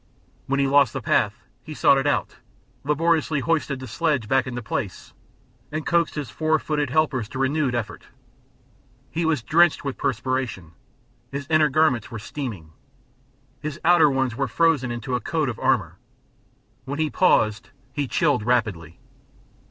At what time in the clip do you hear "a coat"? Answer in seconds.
15.13-15.49